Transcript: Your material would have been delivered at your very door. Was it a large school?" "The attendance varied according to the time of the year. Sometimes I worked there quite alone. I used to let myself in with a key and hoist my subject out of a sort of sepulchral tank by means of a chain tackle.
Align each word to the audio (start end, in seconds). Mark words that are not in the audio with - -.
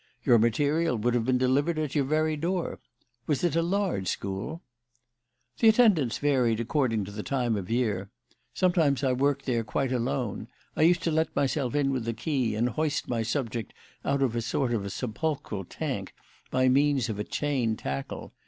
Your 0.23 0.39
material 0.39 0.97
would 0.97 1.13
have 1.13 1.25
been 1.25 1.37
delivered 1.37 1.77
at 1.77 1.93
your 1.93 2.05
very 2.05 2.35
door. 2.35 2.79
Was 3.27 3.43
it 3.43 3.55
a 3.55 3.61
large 3.61 4.07
school?" 4.07 4.63
"The 5.59 5.69
attendance 5.69 6.17
varied 6.17 6.59
according 6.59 7.05
to 7.05 7.11
the 7.11 7.21
time 7.21 7.55
of 7.55 7.67
the 7.67 7.75
year. 7.75 8.09
Sometimes 8.51 9.03
I 9.03 9.13
worked 9.13 9.45
there 9.45 9.63
quite 9.63 9.91
alone. 9.91 10.47
I 10.75 10.81
used 10.81 11.03
to 11.03 11.11
let 11.11 11.35
myself 11.35 11.75
in 11.75 11.91
with 11.91 12.07
a 12.07 12.13
key 12.13 12.55
and 12.55 12.69
hoist 12.69 13.07
my 13.09 13.21
subject 13.21 13.75
out 14.03 14.23
of 14.23 14.35
a 14.35 14.41
sort 14.41 14.73
of 14.73 14.91
sepulchral 14.91 15.65
tank 15.65 16.15
by 16.49 16.67
means 16.67 17.07
of 17.07 17.19
a 17.19 17.23
chain 17.23 17.75
tackle. 17.77 18.33